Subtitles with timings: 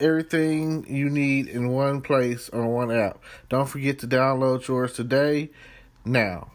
[0.00, 3.22] everything you need in one place on one app.
[3.48, 5.50] Don't forget to download yours today.
[6.04, 6.50] Now.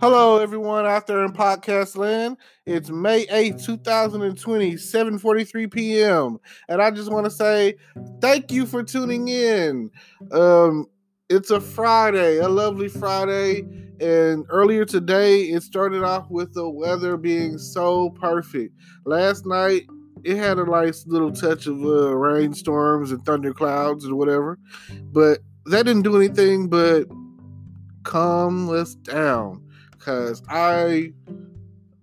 [0.00, 2.38] Hello, everyone out there in podcast land.
[2.64, 6.38] It's May 8th, 2020, 7.43 p.m.
[6.70, 7.74] And I just want to say
[8.22, 9.90] thank you for tuning in.
[10.32, 10.86] Um,
[11.28, 13.89] it's a Friday, a lovely Friday.
[14.00, 18.74] And earlier today, it started off with the weather being so perfect.
[19.04, 19.82] Last night,
[20.24, 24.58] it had a nice little touch of uh, rainstorms and thunderclouds and whatever.
[25.12, 27.06] But that didn't do anything but
[28.02, 31.12] calm us down because I,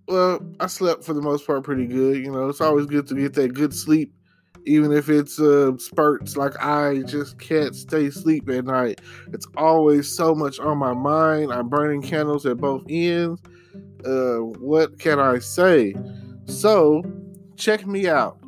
[0.06, 2.18] well, I slept for the most part pretty good.
[2.18, 4.12] You know, it's always good to get that good sleep,
[4.64, 6.36] even if it's uh, spurts.
[6.36, 9.00] Like I just can't stay asleep at night.
[9.32, 11.52] It's always so much on my mind.
[11.52, 13.40] I'm burning candles at both ends.
[14.04, 15.94] Uh, what can I say?
[16.46, 17.02] So,
[17.56, 18.38] check me out.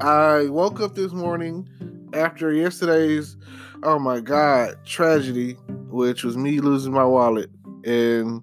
[0.00, 1.68] I woke up this morning
[2.14, 3.36] after yesterday's,
[3.82, 5.54] oh my God, tragedy,
[5.88, 7.50] which was me losing my wallet
[7.84, 8.42] and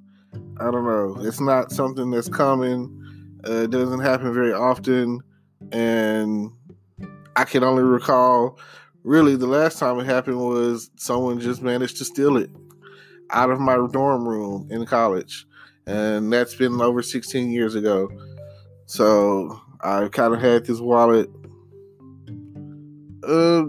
[0.59, 1.17] I don't know.
[1.22, 2.94] It's not something that's common.
[3.48, 5.22] Uh, it doesn't happen very often,
[5.72, 6.52] and
[7.36, 8.60] I can only recall
[9.04, 12.50] really the last time it happened was someone just managed to steal it
[13.32, 15.45] out of my dorm room in college,
[15.86, 18.10] and that's been over 16 years ago.
[18.86, 21.30] So I kind of had this wallet.
[23.23, 23.66] Uh,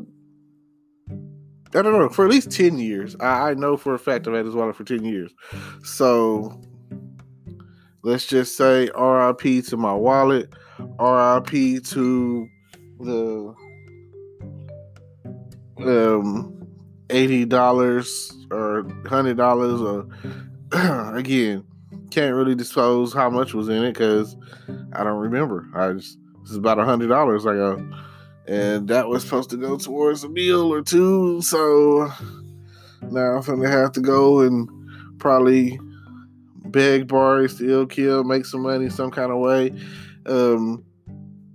[1.75, 3.14] I don't know, for at least 10 years.
[3.20, 5.33] I, I know for a fact I've had this wallet for 10 years.
[5.83, 6.61] So
[8.03, 12.48] let's just say RIP to my wallet, RIP to
[13.00, 13.55] the
[15.78, 16.55] um
[17.08, 20.11] $80 or $100
[20.72, 21.64] or again,
[22.11, 24.36] can't really disclose how much was in it because
[24.92, 25.68] I don't remember.
[25.74, 27.98] I just, is about $100 I go
[28.48, 31.42] and that was supposed to go towards a meal or two.
[31.42, 32.10] So
[33.02, 34.68] now I'm gonna have to go and
[35.18, 35.78] probably
[36.56, 39.72] beg, borrow, steal, kill, make some money some kind of way.
[40.28, 40.84] Um,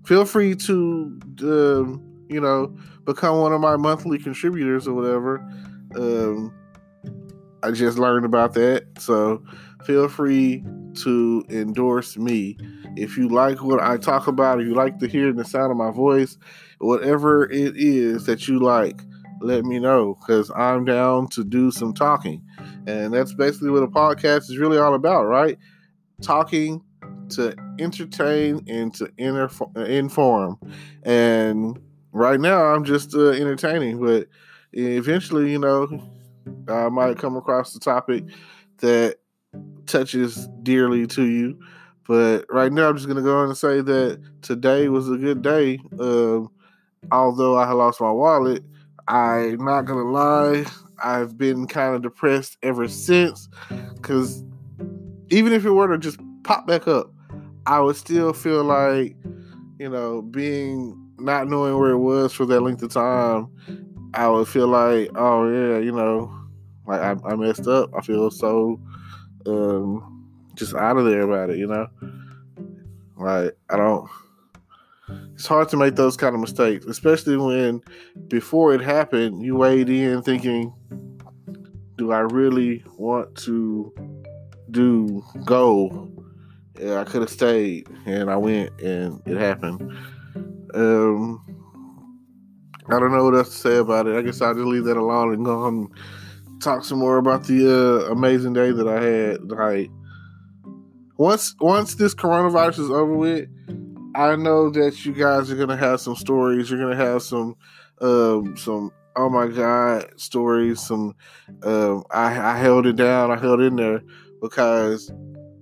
[0.05, 1.97] feel free to, uh,
[2.33, 2.75] you know,
[3.05, 5.37] become one of my monthly contributors or whatever.
[5.95, 6.53] Um,
[7.61, 9.43] I just learned about that, so
[9.85, 10.63] feel free
[10.95, 12.57] to endorse me.
[12.95, 15.77] If you like what I talk about, if you like to hear the sound of
[15.77, 16.37] my voice,
[16.79, 19.01] whatever it is that you like,
[19.41, 22.41] let me know because I'm down to do some talking.
[22.87, 25.57] And that's basically what a podcast is really all about, right?
[26.21, 26.81] Talking
[27.29, 30.59] to entertain and to inform.
[31.03, 31.79] And
[32.11, 34.27] right now, I'm just uh, entertaining, but
[34.73, 36.01] eventually, you know,
[36.67, 38.25] I might come across the topic
[38.79, 39.17] that
[39.85, 41.59] touches dearly to you.
[42.07, 45.15] But right now, I'm just going to go on and say that today was a
[45.17, 45.79] good day.
[45.97, 46.41] Uh,
[47.11, 48.63] although I lost my wallet,
[49.07, 50.65] I'm not gonna lie,
[51.03, 53.49] I've been kind of depressed ever since.
[54.01, 54.43] Cause
[55.29, 57.12] even if it were to just pop back up,
[57.65, 59.15] I would still feel like,
[59.79, 63.47] you know, being not knowing where it was for that length of time,
[64.13, 66.33] I would feel like, oh yeah, you know,
[66.85, 67.91] like I, I messed up.
[67.95, 68.79] I feel so
[69.45, 71.87] um, just out of there about it, you know.
[73.17, 74.09] Like I don't
[75.33, 77.81] it's hard to make those kind of mistakes, especially when
[78.27, 80.73] before it happened, you weighed in thinking,
[81.97, 83.93] do I really want to
[84.71, 86.09] do go?
[86.79, 89.81] Yeah, I could have stayed, and I went, and it happened.
[90.73, 91.45] Um,
[92.89, 94.15] I don't know what else to say about it.
[94.15, 95.89] I guess I'll just leave that alone and go on
[96.63, 99.51] talk some more about the uh, amazing day that I had.
[99.51, 99.91] Like
[101.17, 103.49] once once this coronavirus is over with,
[104.15, 106.69] I know that you guys are gonna have some stories.
[106.69, 107.55] You're gonna have some,
[108.01, 110.81] um, some oh my god stories.
[110.81, 111.15] Some,
[111.61, 113.31] um, I, I held it down.
[113.31, 114.01] I held in there
[114.41, 115.11] because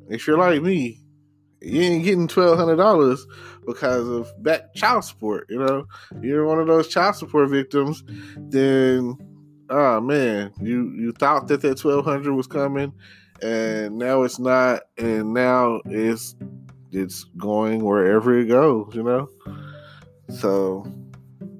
[0.09, 1.00] if you're like me,
[1.61, 3.25] you ain't getting twelve hundred dollars
[3.65, 5.47] because of back child support.
[5.49, 5.85] You know,
[6.21, 8.03] you're one of those child support victims.
[8.37, 9.17] Then,
[9.69, 12.93] oh man, you you thought that that twelve hundred was coming,
[13.41, 16.35] and now it's not, and now it's
[16.91, 19.29] it's going wherever it goes, you know.
[20.29, 20.85] So,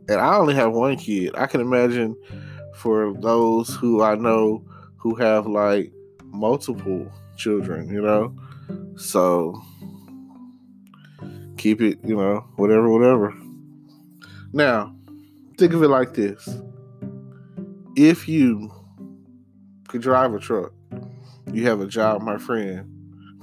[0.10, 1.36] and I only have one kid.
[1.36, 2.16] I can imagine
[2.76, 4.66] for those who I know
[4.98, 5.92] who have like
[6.26, 8.36] multiple children, you know.
[8.96, 9.62] So
[11.58, 13.34] keep it, you know, whatever, whatever.
[14.54, 14.96] Now,
[15.58, 16.50] think of it like this.
[17.96, 18.72] If you
[19.88, 20.74] could drive a truck,
[21.52, 22.88] you have a job, my friend.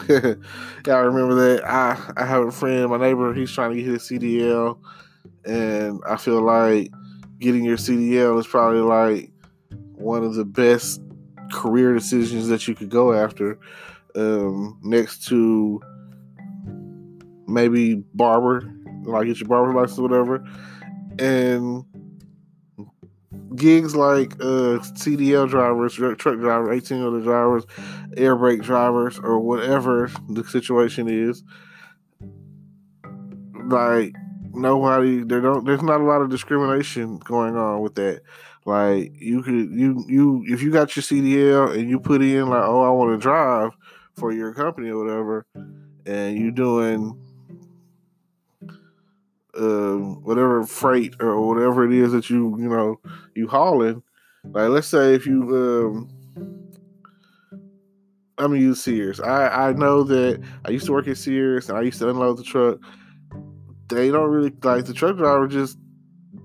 [0.09, 1.65] Y'all remember that?
[1.67, 4.79] I, I have a friend, my neighbor, he's trying to get his CDL,
[5.45, 6.91] and I feel like
[7.39, 9.31] getting your CDL is probably like
[9.95, 11.01] one of the best
[11.53, 13.59] career decisions that you could go after
[14.15, 15.81] um, next to
[17.49, 18.73] maybe barber,
[19.05, 20.45] like get your barber license or whatever,
[21.19, 21.85] and
[23.57, 27.65] gigs like uh, CDL drivers, truck drivers, 18-wheeler drivers,
[28.17, 31.43] air brake drivers, or whatever the situation is.
[33.67, 34.15] Like
[34.53, 38.23] nobody, there don't, there's not a lot of discrimination going on with that.
[38.65, 42.65] Like you could, you you if you got your CDL and you put in like,
[42.65, 43.71] oh, I want to drive
[44.15, 45.47] for your company or whatever,
[46.05, 47.19] and you doing
[49.59, 53.01] um, whatever freight or whatever it is that you you know
[53.35, 54.03] you hauling.
[54.45, 56.11] Like let's say if you um,
[58.39, 59.21] I'm gonna use Sears.
[59.21, 62.39] I I know that I used to work at Sears and I used to unload
[62.39, 62.79] the truck.
[63.89, 65.79] They don't really like the truck driver just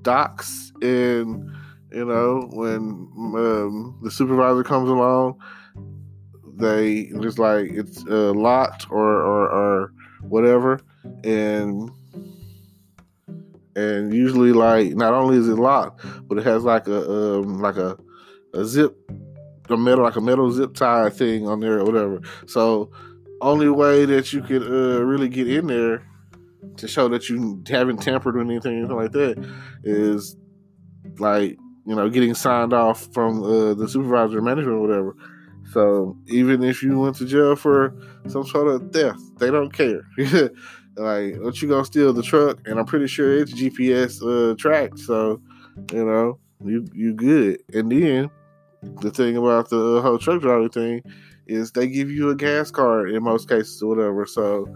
[0.02, 1.52] docks and
[1.92, 2.82] you know when
[3.38, 5.40] um, the supervisor comes along
[6.56, 10.80] they just like it's uh, locked or, or or whatever
[11.24, 11.90] and
[13.76, 17.78] and usually like not only is it locked, but it has like a um, like
[17.78, 17.98] a
[18.54, 18.96] a zip,
[19.70, 22.22] a metal like a metal zip tie thing on there or whatever.
[22.48, 22.92] So
[23.42, 26.08] only way that you could uh, really get in there
[26.78, 29.52] to show that you haven't tampered with anything, anything like that,
[29.84, 30.38] is
[31.20, 35.16] like you know getting signed off from uh, the supervisor or management or whatever.
[35.72, 37.96] So even if you went to jail for
[38.28, 40.02] some sort of theft, they don't care.
[40.96, 42.60] Like, what you gonna steal the truck?
[42.66, 45.42] And I'm pretty sure it's GPS uh, tracked, so
[45.92, 47.62] you know you you good.
[47.74, 48.30] And then
[49.02, 51.02] the thing about the whole truck driver thing
[51.48, 54.26] is they give you a gas card in most cases or whatever.
[54.26, 54.68] So,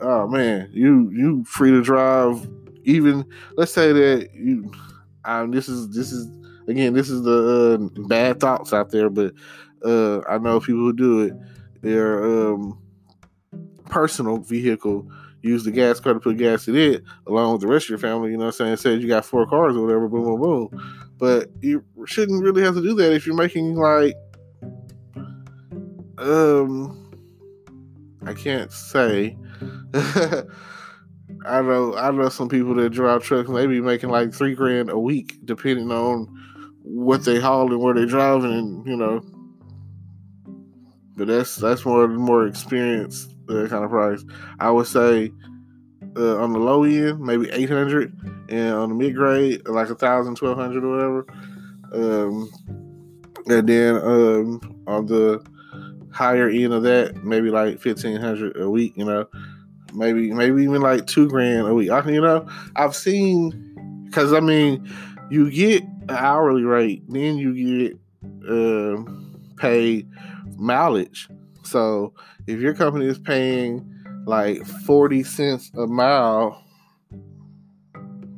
[0.00, 2.48] oh man, you you free to drive.
[2.84, 3.24] Even
[3.56, 4.70] let's say that you,
[5.24, 6.28] um, this is this is
[6.66, 9.32] again this is the uh, bad thoughts out there, but
[9.84, 11.34] uh, I know people who do it.
[11.82, 12.78] Their um,
[13.86, 15.08] personal vehicle
[15.42, 17.98] use the gas car to put gas in it along with the rest of your
[17.98, 18.76] family, you know what I'm saying?
[18.76, 21.10] Said you got four cars or whatever, boom, boom, boom.
[21.18, 24.14] But you shouldn't really have to do that if you're making like
[26.18, 26.98] um
[28.24, 29.36] I can't say.
[31.44, 34.54] I know I know some people that drive trucks and they be making like three
[34.54, 36.28] grand a week depending on
[36.82, 39.24] what they haul and where they driving and you know
[41.16, 44.24] but that's that's more more experience uh, kind of price.
[44.60, 45.32] I would say
[46.16, 48.12] uh, on the low end, maybe 800,
[48.48, 51.26] and on the mid grade, like a thousand, twelve hundred, or whatever.
[51.92, 52.50] Um,
[53.46, 55.44] and then um, on the
[56.12, 58.92] higher end of that, maybe like fifteen hundred a week.
[58.96, 59.26] You know,
[59.94, 61.90] maybe maybe even like two grand a week.
[61.90, 64.88] I, you know, I've seen because I mean,
[65.30, 67.54] you get an hourly rate, then you
[67.88, 67.98] get
[68.48, 69.02] uh,
[69.56, 70.08] paid
[70.56, 71.28] mileage.
[71.64, 72.14] So
[72.46, 73.88] if your company is paying
[74.26, 76.62] like 40 cents a mile,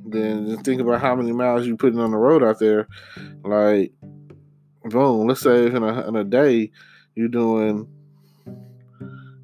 [0.07, 2.88] then think about how many miles you're putting on the road out there.
[3.43, 3.93] Like,
[4.85, 6.71] boom, let's say in a, in a day,
[7.14, 7.88] you're doing,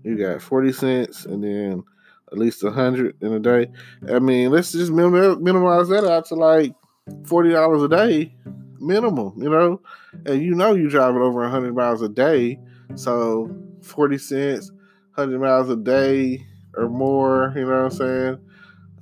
[0.05, 1.83] you got 40 cents and then
[2.31, 3.67] at least 100 in a day.
[4.09, 6.75] I mean, let's just minimize that out to like
[7.09, 8.37] $40 a day
[8.81, 9.81] minimum, you know?
[10.27, 12.59] And you know you're driving over 100 miles a day.
[12.95, 14.71] So 40 cents,
[15.15, 18.39] 100 miles a day or more, you know what I'm saying?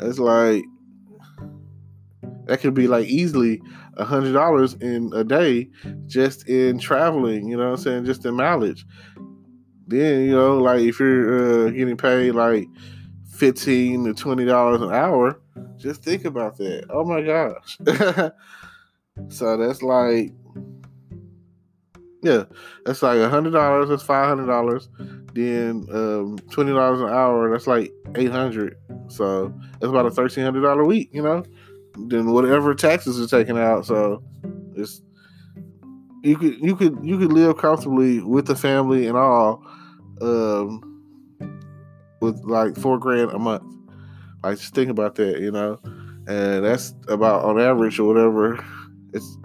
[0.01, 0.65] It's like,
[2.47, 3.61] that could be like easily
[3.99, 5.69] a hundred dollars in a day
[6.07, 8.05] just in traveling, you know what I'm saying?
[8.07, 8.87] Just in mileage.
[9.87, 12.67] Then, you know, like if you're uh, getting paid like
[13.37, 15.41] 15 to 20 dollars an hour,
[15.77, 16.87] just think about that.
[16.91, 17.79] Oh my gosh.
[19.29, 20.33] so that's like
[22.23, 22.45] yeah,
[22.85, 23.89] that's like a hundred dollars.
[23.89, 24.89] That's five hundred dollars.
[25.35, 27.51] Then um, twenty dollars an hour.
[27.51, 28.77] That's like eight hundred.
[29.09, 31.11] So that's about a thirteen hundred dollar week.
[31.13, 31.45] You know.
[32.07, 33.87] Then whatever taxes are taken out.
[33.87, 34.23] So
[34.77, 35.03] it's
[36.23, 39.65] you could you could you could live comfortably with the family and all.
[40.21, 40.89] Um,
[42.21, 43.63] with like four grand a month.
[44.43, 45.79] Like just think about that, you know,
[46.27, 48.65] and that's about on average or whatever.
[49.13, 49.37] It's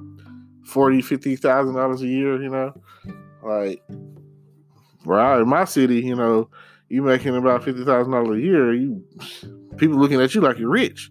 [0.63, 2.73] forty, fifty thousand dollars a year, you know,
[3.43, 3.81] like
[5.05, 6.49] right in my city, you know,
[6.89, 8.73] you making about fifty thousand dollars a year.
[8.73, 9.03] You
[9.77, 11.09] people looking at you like you're rich.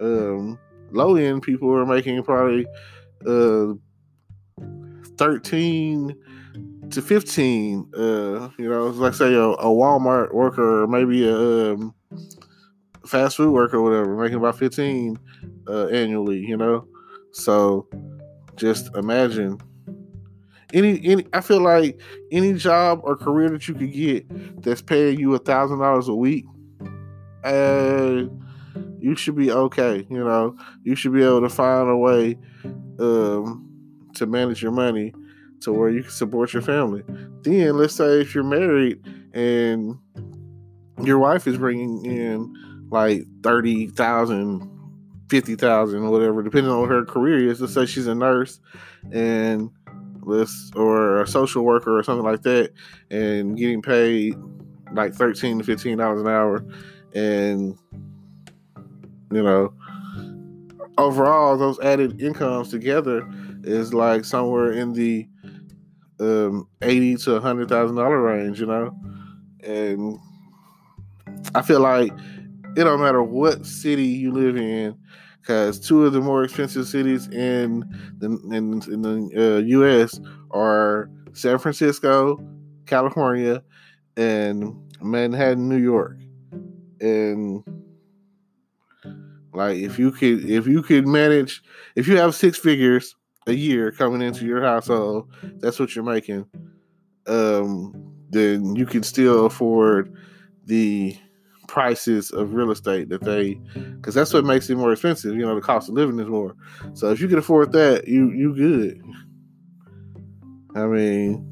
[0.00, 0.58] Um,
[0.90, 2.66] low end people are making probably
[3.26, 3.74] uh,
[5.16, 6.16] thirteen
[6.90, 11.94] to 15 uh you know like say a, a walmart worker or maybe a um,
[13.06, 15.18] fast food worker or whatever making about 15
[15.66, 16.86] uh, annually you know
[17.32, 17.88] so
[18.56, 19.58] just imagine
[20.72, 22.00] any any i feel like
[22.32, 26.14] any job or career that you could get that's paying you a thousand dollars a
[26.14, 26.44] week
[27.44, 28.24] uh
[28.98, 32.36] you should be okay you know you should be able to find a way
[32.98, 33.68] um
[34.14, 35.12] to manage your money
[35.64, 37.02] to where you can support your family.
[37.42, 39.98] Then let's say if you're married and
[41.02, 44.70] your wife is bringing in like 30,000,
[45.34, 47.60] 50,000 or whatever, depending on her career is.
[47.60, 48.60] Let's say she's a nurse
[49.10, 49.68] and
[50.22, 52.70] let's, or a social worker or something like that
[53.10, 54.36] and getting paid
[54.92, 56.64] like 13 to $15 an hour.
[57.14, 57.76] And,
[59.32, 59.74] you know,
[60.98, 63.28] overall, those added incomes together
[63.64, 65.26] is like somewhere in the
[66.20, 68.96] um, eighty to hundred thousand dollar range, you know,
[69.64, 70.16] and
[71.56, 72.12] I feel like
[72.76, 74.96] it don't matter what city you live in,
[75.44, 77.84] because two of the more expensive cities in
[78.16, 80.18] the in, in the uh, U.S.
[80.52, 82.42] are San Francisco,
[82.86, 83.62] California,
[84.16, 86.16] and Manhattan, New York,
[87.00, 87.62] and
[89.52, 91.62] like if you could if you could manage
[91.94, 93.14] if you have six figures
[93.46, 96.46] a year coming into your household, that's what you're making,
[97.26, 97.92] um,
[98.30, 100.16] then you can still afford
[100.64, 101.18] the
[101.66, 103.54] prices of real estate that they
[103.96, 105.34] because that's what makes it more expensive.
[105.34, 106.54] You know, the cost of living is more.
[106.94, 109.02] So if you can afford that, you you good.
[110.76, 111.46] I mean,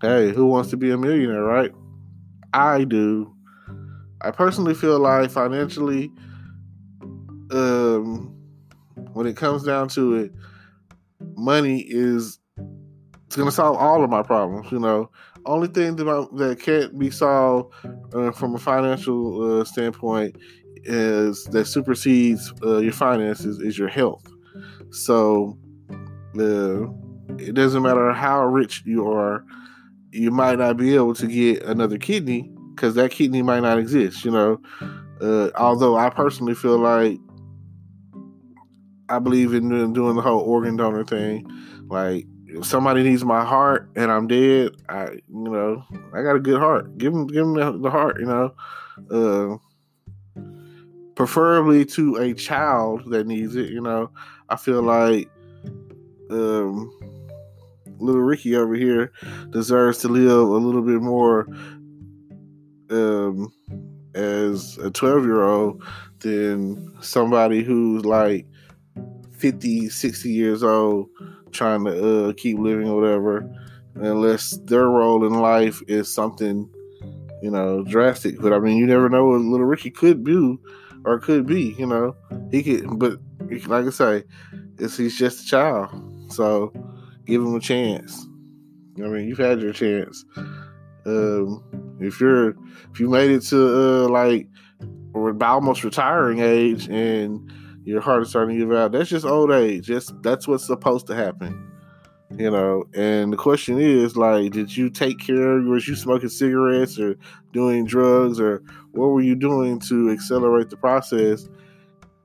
[0.00, 1.72] hey, who wants to be a millionaire, right?
[2.52, 3.34] I do.
[4.20, 6.10] I personally feel like financially,
[7.50, 8.34] um,
[9.12, 10.32] when it comes down to it,
[11.36, 12.38] money is
[13.32, 14.70] it's gonna solve all of my problems.
[14.70, 15.10] You know,
[15.46, 17.74] only thing that that can't be solved
[18.12, 20.36] uh, from a financial uh, standpoint
[20.84, 24.30] is that supersedes uh, your finances is your health.
[24.90, 25.56] So,
[26.38, 26.82] uh,
[27.38, 29.46] it doesn't matter how rich you are,
[30.10, 34.26] you might not be able to get another kidney because that kidney might not exist.
[34.26, 34.60] You know,
[35.22, 37.18] uh, although I personally feel like
[39.08, 41.46] I believe in doing the whole organ donor thing.
[41.88, 46.40] Like, if somebody needs my heart and I'm dead, I, you know, I got a
[46.40, 46.98] good heart.
[46.98, 48.20] Give them, give them the, heart.
[48.20, 49.60] You know,
[50.36, 50.42] uh,
[51.14, 53.70] preferably to a child that needs it.
[53.70, 54.10] You know,
[54.48, 55.28] I feel like
[56.30, 56.92] um,
[57.98, 59.12] little Ricky over here
[59.50, 61.48] deserves to live a little bit more
[62.90, 63.52] um,
[64.14, 65.82] as a 12 year old
[66.20, 68.46] than somebody who's like
[69.38, 71.08] 50, 60 years old
[71.52, 73.48] trying to uh, keep living or whatever,
[73.94, 76.68] unless their role in life is something,
[77.42, 78.40] you know, drastic.
[78.40, 80.60] But I mean, you never know what little Ricky could do
[81.04, 82.16] or could be, you know.
[82.50, 83.18] He could, but
[83.66, 84.24] like I say,
[84.78, 86.32] it's, he's just a child.
[86.32, 86.72] So
[87.26, 88.26] give him a chance.
[88.98, 90.24] I mean, you've had your chance.
[91.04, 91.64] Um,
[92.00, 92.50] if you're,
[92.92, 94.48] if you made it to uh, like,
[95.14, 97.52] almost retiring age and
[97.84, 98.92] your heart is starting to give out.
[98.92, 99.86] That's just old age.
[99.86, 101.70] Just that's what's supposed to happen.
[102.38, 105.58] You know, and the question is like, did you take care?
[105.58, 107.16] of Was you smoking cigarettes or
[107.52, 108.62] doing drugs or
[108.92, 111.48] what were you doing to accelerate the process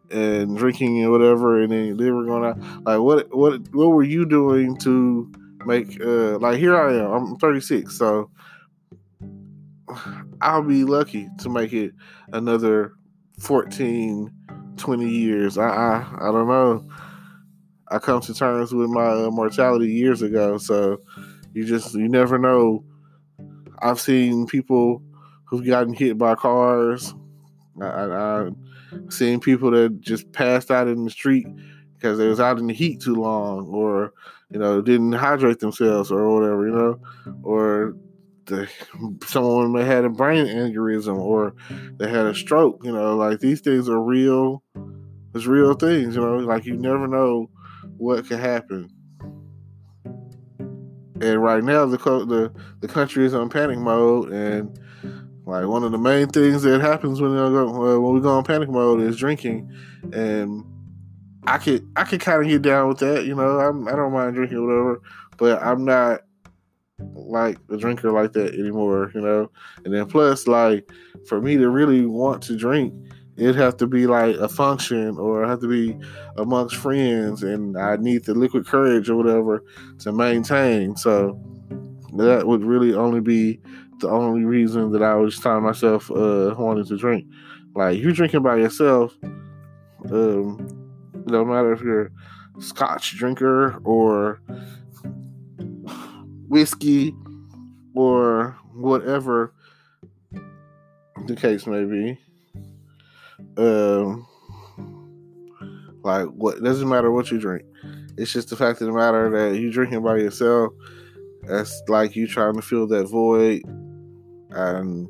[0.10, 1.62] and drinking and whatever?
[1.62, 5.30] And then they were gonna like, what what what were you doing to
[5.66, 7.12] make uh like here I am.
[7.12, 8.30] I'm 36, so
[10.42, 11.94] I'll be lucky to make it
[12.32, 12.94] another
[13.40, 14.32] 14
[14.78, 15.58] 20 years.
[15.58, 16.88] I, I, I don't know.
[17.90, 21.00] I come to terms with my uh, mortality years ago, so
[21.54, 22.84] you just you never know.
[23.82, 25.02] I've seen people
[25.46, 27.14] who've gotten hit by cars.
[27.82, 28.56] I, I, I've
[29.10, 31.48] seen people that just passed out in the street
[31.96, 34.14] because they was out in the heat too long, or
[34.50, 37.00] you know didn't hydrate themselves, or whatever, you know,
[37.44, 37.96] or
[38.48, 38.70] the,
[39.26, 41.54] someone may had a brain aneurysm or
[41.98, 42.82] they had a stroke.
[42.84, 44.64] You know, like these things are real.
[45.36, 46.16] It's real things.
[46.16, 47.50] You know, like you never know
[47.98, 48.90] what could happen.
[51.22, 54.78] And right now, the the the country is on panic mode, and
[55.48, 58.44] Like one of the main things that happens when go, uh, when we go on
[58.44, 59.72] panic mode is drinking,
[60.12, 60.66] and
[61.46, 63.26] I could I could kind of get down with that.
[63.26, 65.02] You know, I'm, I don't mind drinking whatever,
[65.38, 66.24] but I'm not
[67.00, 69.12] like a drinker like that anymore.
[69.14, 69.52] You know,
[69.86, 70.90] and then plus like
[71.28, 72.94] for me to really want to drink,
[73.38, 75.98] it'd have to be like a function or I have to be
[76.38, 79.64] amongst friends, and I need the liquid courage or whatever
[80.00, 80.96] to maintain.
[80.96, 81.40] So
[82.16, 83.60] that would really only be
[84.00, 87.26] the only reason that I was find myself uh, wanting to drink.
[87.76, 89.14] Like you drinking by yourself,
[90.12, 90.68] um,
[91.26, 92.12] no matter if you're
[92.60, 94.42] Scotch drinker or
[96.48, 97.16] whiskey
[97.96, 99.54] or whatever
[101.26, 102.20] the case may be.
[103.58, 104.28] Um,
[106.04, 107.66] like what doesn't matter what you drink.
[108.18, 110.74] It's just the fact of the matter that you drinking by yourself.
[111.44, 113.62] That's like you trying to fill that void
[114.52, 115.10] and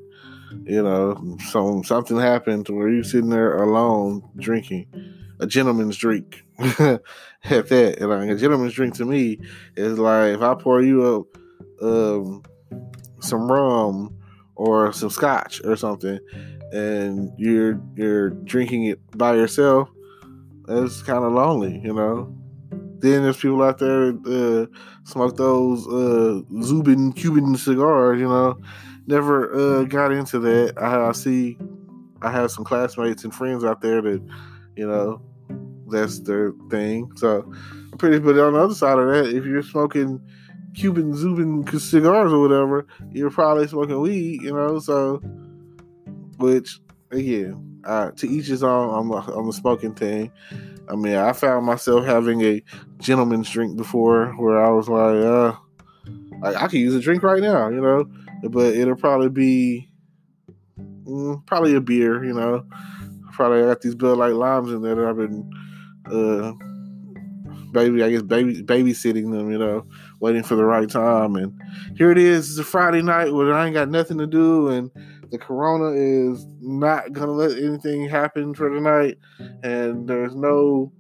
[0.64, 4.88] you know, some something happened where you sitting there alone drinking
[5.40, 7.02] a gentleman's drink at
[7.44, 7.96] that.
[8.00, 9.40] And like a gentleman's drink to me
[9.76, 11.38] is like if I pour you up
[11.82, 12.44] um,
[13.20, 14.16] some rum
[14.56, 16.20] or some scotch or something,
[16.72, 19.90] and you're you're drinking it by yourself,
[20.68, 22.34] it's kind of lonely, you know.
[23.00, 24.66] Then there's people out there uh,
[25.04, 28.58] smoke those uh, Zubin Cuban cigars, you know
[29.08, 30.74] never uh, got into that.
[30.78, 31.58] I, I, see,
[32.22, 34.22] I have some classmates and friends out there that,
[34.78, 35.22] you know,
[35.90, 37.12] that's their thing.
[37.16, 37.52] So,
[37.98, 38.20] pretty.
[38.20, 40.22] But on the other side of that, if you're smoking
[40.76, 44.42] Cuban Zubin cigars or whatever, you're probably smoking weed.
[44.42, 45.18] You know, so
[46.38, 46.80] which
[47.12, 50.32] again, uh, to each his own on the on the smoking thing.
[50.90, 52.64] I mean, I found myself having a
[53.00, 55.54] gentleman's drink before, where I was like, uh,
[56.42, 58.06] like I could use a drink right now, you know
[58.44, 59.90] but it'll probably be
[61.06, 62.24] mm, probably a beer.
[62.24, 62.66] You know,
[63.38, 65.50] probably got these Bud Light limes in there that I've been,
[66.12, 66.52] uh,
[67.72, 69.50] baby, I guess baby babysitting them.
[69.52, 69.86] You know,
[70.20, 71.36] waiting for the right time.
[71.36, 71.54] And
[71.96, 72.50] here it is.
[72.50, 74.92] It's a Friday night where I ain't got nothing to do, and
[75.30, 79.18] the corona is not gonna let anything happen for the night,
[79.64, 80.92] and there's no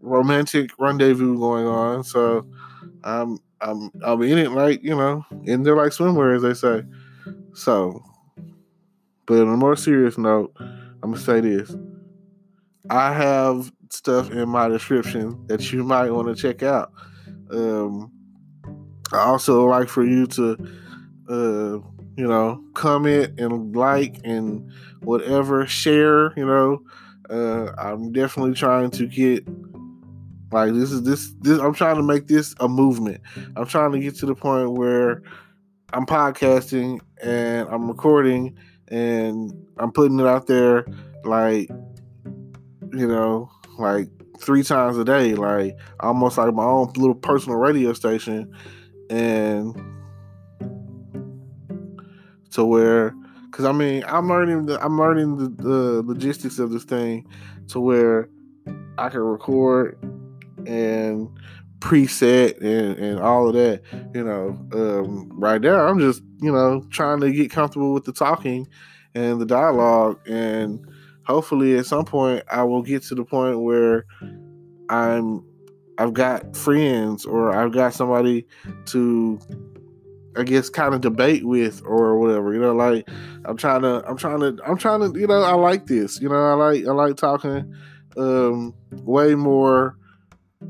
[0.00, 2.04] romantic rendezvous going on.
[2.04, 2.46] So
[3.02, 6.82] I'm I'm I'm in it like you know, in there like swimwear, as they say.
[7.54, 8.02] So,
[9.26, 10.54] but on a more serious note,
[11.04, 11.76] I'm gonna say this:
[12.88, 16.92] I have stuff in my description that you might want to check out.
[17.50, 18.10] Um,
[19.12, 20.56] I also like for you to,
[21.28, 21.78] uh,
[22.16, 26.32] you know, comment and like and whatever, share.
[26.38, 26.82] You know,
[27.28, 29.46] uh, I'm definitely trying to get
[30.52, 33.20] like this is this this I'm trying to make this a movement.
[33.56, 35.22] I'm trying to get to the point where
[35.92, 38.56] I'm podcasting and I'm recording
[38.88, 40.86] and I'm putting it out there
[41.24, 41.70] like
[42.92, 47.92] you know, like three times a day, like almost like my own little personal radio
[47.92, 48.52] station.
[49.10, 49.74] And
[52.52, 53.14] to where
[53.50, 57.26] because I mean I'm learning the I'm learning the, the logistics of this thing
[57.68, 58.28] to where
[58.96, 59.98] I can record
[60.66, 61.28] and
[61.84, 63.82] preset and, and all of that.
[64.14, 68.12] You know, um, right now I'm just, you know, trying to get comfortable with the
[68.12, 68.66] talking
[69.14, 70.18] and the dialogue.
[70.26, 70.84] And
[71.24, 74.06] hopefully at some point I will get to the point where
[74.88, 75.44] I'm
[75.98, 78.46] I've got friends or I've got somebody
[78.86, 79.38] to
[80.36, 82.54] I guess kind of debate with or whatever.
[82.54, 83.06] You know, like
[83.44, 86.18] I'm trying to I'm trying to I'm trying to, you know, I like this.
[86.18, 87.74] You know, I like I like talking
[88.16, 89.98] um way more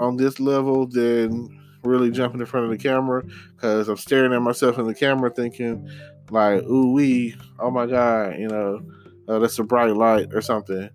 [0.01, 3.23] on this level than really jumping in front of the camera
[3.55, 5.89] because I'm staring at myself in the camera thinking
[6.31, 8.81] like, ooh wee, oh my god, you know,
[9.29, 10.89] uh, that's a bright light or something.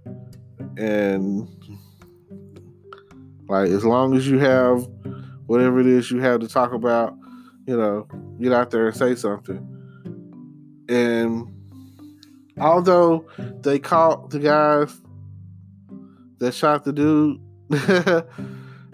[0.78, 1.48] And
[3.48, 4.88] like as long as you have
[5.48, 7.16] whatever it is you have to talk about,
[7.66, 8.08] you know,
[8.40, 9.66] get out there and say something.
[10.90, 11.48] And
[12.60, 13.28] although
[13.62, 15.02] they caught the guys
[16.40, 17.40] that shot the dude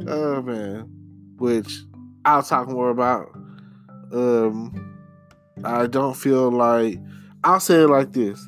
[0.08, 0.89] Oh man,
[1.38, 1.81] which
[2.25, 3.29] I'll talk more about.
[4.12, 4.95] Um,
[5.63, 6.99] I don't feel like
[7.43, 8.43] I'll say it like this,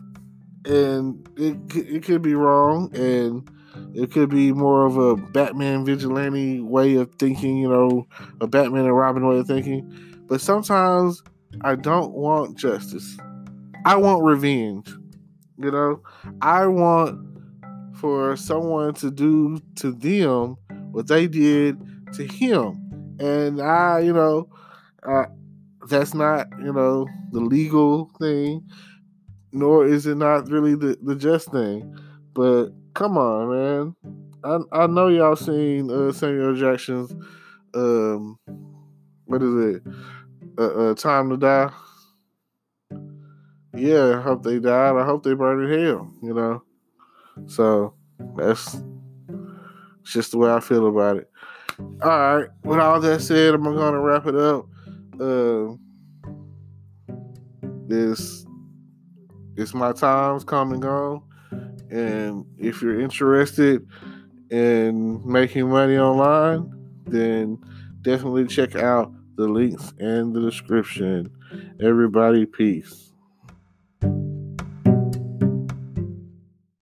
[0.66, 3.50] and it it could be wrong, and
[3.94, 8.08] it could be more of a Batman vigilante way of thinking, you know,
[8.42, 9.90] a Batman and Robin way of thinking.
[10.28, 11.24] But sometimes
[11.62, 13.18] I don't want justice.
[13.86, 14.90] I want revenge.
[15.58, 16.02] You know,
[16.42, 17.26] I want
[17.96, 20.58] for someone to do to them
[20.98, 21.78] what they did
[22.12, 23.16] to him.
[23.20, 24.50] And I, you know,
[25.08, 25.26] uh,
[25.88, 28.68] that's not, you know, the legal thing,
[29.52, 31.96] nor is it not really the, the just thing.
[32.34, 33.96] But come on, man.
[34.44, 37.14] I I know y'all seen uh, Samuel Jackson's
[37.76, 38.40] um
[39.26, 39.84] what is it?
[40.58, 41.72] Uh, uh, Time to Die.
[43.76, 44.96] Yeah, I hope they died.
[44.96, 46.12] I hope they burned in hell.
[46.24, 46.64] You know,
[47.46, 47.94] so
[48.36, 48.82] that's
[50.12, 51.30] just the way I feel about it.
[51.80, 52.50] All right.
[52.64, 54.68] With all that said, I'm gonna wrap it up.
[55.20, 55.76] Uh,
[57.88, 58.46] this
[59.58, 61.24] it's my time's come and gone.
[61.90, 63.88] And if you're interested
[64.52, 66.72] in making money online,
[67.06, 67.58] then
[68.02, 71.32] definitely check out the links in the description.
[71.82, 73.14] Everybody, peace.